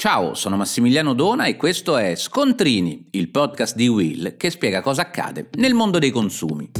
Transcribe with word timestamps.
Ciao, 0.00 0.32
sono 0.32 0.56
Massimiliano 0.56 1.12
Dona 1.12 1.44
e 1.44 1.56
questo 1.56 1.98
è 1.98 2.14
Scontrini, 2.14 3.08
il 3.10 3.28
podcast 3.28 3.76
di 3.76 3.86
Will 3.86 4.38
che 4.38 4.48
spiega 4.48 4.80
cosa 4.80 5.02
accade 5.02 5.50
nel 5.58 5.74
mondo 5.74 5.98
dei 5.98 6.08
consumi. 6.10 6.70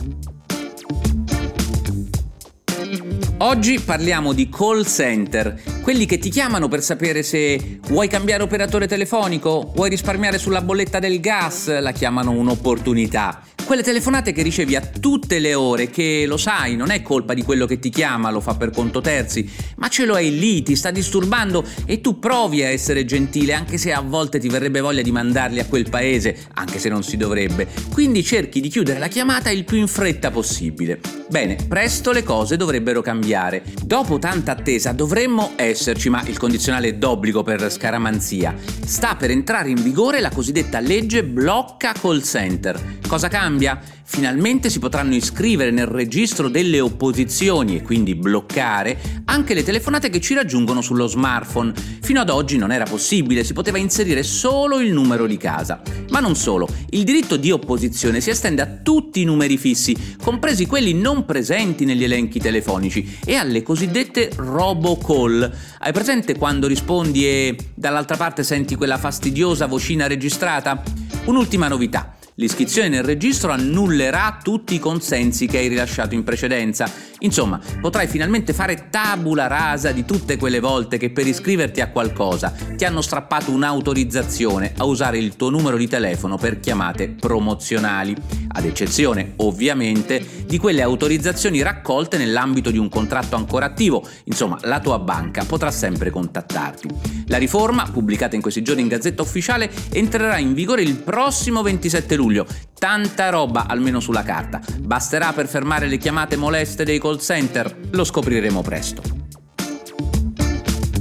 Oggi 3.36 3.78
parliamo 3.78 4.32
di 4.32 4.48
call 4.48 4.84
center, 4.86 5.60
quelli 5.82 6.06
che 6.06 6.16
ti 6.16 6.30
chiamano 6.30 6.68
per 6.68 6.80
sapere 6.80 7.22
se 7.22 7.80
vuoi 7.88 8.08
cambiare 8.08 8.42
operatore 8.42 8.88
telefonico, 8.88 9.70
vuoi 9.74 9.90
risparmiare 9.90 10.38
sulla 10.38 10.62
bolletta 10.62 10.98
del 10.98 11.20
gas, 11.20 11.78
la 11.78 11.92
chiamano 11.92 12.30
un'opportunità 12.30 13.42
quelle 13.70 13.84
telefonate 13.84 14.32
che 14.32 14.42
ricevi 14.42 14.74
a 14.74 14.80
tutte 14.80 15.38
le 15.38 15.54
ore, 15.54 15.90
che 15.90 16.24
lo 16.26 16.36
sai, 16.36 16.74
non 16.74 16.90
è 16.90 17.02
colpa 17.02 17.34
di 17.34 17.42
quello 17.42 17.66
che 17.66 17.78
ti 17.78 17.88
chiama, 17.88 18.32
lo 18.32 18.40
fa 18.40 18.56
per 18.56 18.70
conto 18.70 19.00
terzi, 19.00 19.48
ma 19.76 19.86
ce 19.86 20.06
lo 20.06 20.14
hai 20.14 20.36
lì, 20.36 20.64
ti 20.64 20.74
sta 20.74 20.90
disturbando 20.90 21.64
e 21.86 22.00
tu 22.00 22.18
provi 22.18 22.64
a 22.64 22.68
essere 22.68 23.04
gentile, 23.04 23.52
anche 23.52 23.78
se 23.78 23.92
a 23.92 24.00
volte 24.00 24.40
ti 24.40 24.48
verrebbe 24.48 24.80
voglia 24.80 25.02
di 25.02 25.12
mandarli 25.12 25.60
a 25.60 25.66
quel 25.66 25.88
paese, 25.88 26.36
anche 26.54 26.80
se 26.80 26.88
non 26.88 27.04
si 27.04 27.16
dovrebbe. 27.16 27.68
Quindi 27.92 28.24
cerchi 28.24 28.60
di 28.60 28.68
chiudere 28.68 28.98
la 28.98 29.06
chiamata 29.06 29.50
il 29.50 29.62
più 29.62 29.78
in 29.78 29.86
fretta 29.86 30.32
possibile. 30.32 31.19
Bene, 31.30 31.56
presto 31.68 32.10
le 32.10 32.24
cose 32.24 32.56
dovrebbero 32.56 33.02
cambiare. 33.02 33.62
Dopo 33.84 34.18
tanta 34.18 34.50
attesa 34.50 34.90
dovremmo 34.90 35.52
esserci, 35.54 36.08
ma 36.08 36.20
il 36.26 36.36
condizionale 36.36 36.98
d'obbligo 36.98 37.44
per 37.44 37.70
scaramanzia. 37.70 38.52
Sta 38.84 39.14
per 39.14 39.30
entrare 39.30 39.70
in 39.70 39.80
vigore 39.80 40.18
la 40.18 40.30
cosiddetta 40.30 40.80
legge 40.80 41.22
blocca 41.22 41.92
call 41.92 42.22
center. 42.22 42.98
Cosa 43.06 43.28
cambia, 43.28 43.80
finalmente 44.02 44.70
si 44.70 44.80
potranno 44.80 45.14
iscrivere 45.14 45.70
nel 45.70 45.86
registro 45.86 46.48
delle 46.48 46.80
opposizioni 46.80 47.76
e 47.76 47.82
quindi 47.82 48.16
bloccare 48.16 49.19
anche 49.30 49.54
le 49.54 49.62
telefonate 49.62 50.10
che 50.10 50.20
ci 50.20 50.34
raggiungono 50.34 50.80
sullo 50.80 51.06
smartphone. 51.06 51.72
Fino 52.02 52.20
ad 52.20 52.30
oggi 52.30 52.58
non 52.58 52.72
era 52.72 52.84
possibile, 52.84 53.44
si 53.44 53.52
poteva 53.52 53.78
inserire 53.78 54.24
solo 54.24 54.80
il 54.80 54.92
numero 54.92 55.26
di 55.26 55.36
casa. 55.36 55.80
Ma 56.10 56.18
non 56.18 56.34
solo, 56.34 56.68
il 56.90 57.04
diritto 57.04 57.36
di 57.36 57.52
opposizione 57.52 58.20
si 58.20 58.30
estende 58.30 58.60
a 58.60 58.66
tutti 58.66 59.20
i 59.20 59.24
numeri 59.24 59.56
fissi, 59.56 60.16
compresi 60.20 60.66
quelli 60.66 60.94
non 60.94 61.24
presenti 61.24 61.84
negli 61.84 62.02
elenchi 62.02 62.40
telefonici, 62.40 63.18
e 63.24 63.36
alle 63.36 63.62
cosiddette 63.62 64.30
robocall. 64.34 65.48
Hai 65.78 65.92
presente 65.92 66.36
quando 66.36 66.66
rispondi 66.66 67.24
e 67.24 67.56
dall'altra 67.74 68.16
parte 68.16 68.42
senti 68.42 68.74
quella 68.74 68.98
fastidiosa 68.98 69.66
vocina 69.66 70.08
registrata? 70.08 70.82
Un'ultima 71.26 71.68
novità. 71.68 72.16
L'iscrizione 72.40 72.88
nel 72.88 73.02
registro 73.02 73.52
annullerà 73.52 74.38
tutti 74.42 74.74
i 74.74 74.78
consensi 74.78 75.46
che 75.46 75.58
hai 75.58 75.68
rilasciato 75.68 76.14
in 76.14 76.24
precedenza. 76.24 76.90
Insomma, 77.18 77.60
potrai 77.82 78.06
finalmente 78.06 78.54
fare 78.54 78.88
tabula 78.88 79.46
rasa 79.46 79.92
di 79.92 80.06
tutte 80.06 80.38
quelle 80.38 80.58
volte 80.58 80.96
che 80.96 81.10
per 81.10 81.26
iscriverti 81.26 81.82
a 81.82 81.90
qualcosa 81.90 82.54
ti 82.76 82.86
hanno 82.86 83.02
strappato 83.02 83.50
un'autorizzazione 83.50 84.72
a 84.78 84.86
usare 84.86 85.18
il 85.18 85.36
tuo 85.36 85.50
numero 85.50 85.76
di 85.76 85.86
telefono 85.86 86.38
per 86.38 86.60
chiamate 86.60 87.10
promozionali, 87.10 88.16
ad 88.52 88.64
eccezione 88.64 89.34
ovviamente 89.36 90.24
di 90.46 90.58
quelle 90.58 90.82
autorizzazioni 90.82 91.62
raccolte 91.62 92.16
nell'ambito 92.16 92.70
di 92.70 92.78
un 92.78 92.88
contratto 92.88 93.36
ancora 93.36 93.66
attivo. 93.66 94.06
Insomma, 94.24 94.58
la 94.62 94.80
tua 94.80 94.98
banca 94.98 95.44
potrà 95.44 95.70
sempre 95.70 96.10
contattarti. 96.10 96.88
La 97.26 97.38
riforma, 97.38 97.88
pubblicata 97.90 98.34
in 98.34 98.42
questi 98.42 98.62
giorni 98.62 98.82
in 98.82 98.88
Gazzetta 98.88 99.22
Ufficiale, 99.22 99.70
entrerà 99.92 100.38
in 100.38 100.54
vigore 100.54 100.82
il 100.82 100.96
prossimo 100.96 101.62
27 101.62 102.16
luglio. 102.16 102.46
Tanta 102.78 103.28
roba, 103.28 103.66
almeno 103.66 104.00
sulla 104.00 104.22
carta. 104.22 104.60
Basterà 104.80 105.32
per 105.32 105.46
fermare 105.46 105.86
le 105.86 105.98
chiamate 105.98 106.36
moleste 106.36 106.84
dei 106.84 106.98
call 106.98 107.18
center? 107.18 107.76
Lo 107.90 108.04
scopriremo 108.04 108.62
presto. 108.62 109.02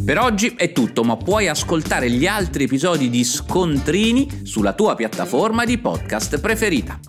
Per 0.10 0.18
oggi 0.18 0.56
è 0.58 0.72
tutto, 0.72 1.04
ma 1.04 1.18
puoi 1.18 1.48
ascoltare 1.48 2.10
gli 2.10 2.26
altri 2.26 2.64
episodi 2.64 3.12
di 3.12 3.24
Scontrini 3.24 4.42
sulla 4.44 4.74
tua 4.74 4.96
piattaforma 4.96 5.66
di 5.66 5.78
podcast 5.78 6.40
preferita. 6.40 7.00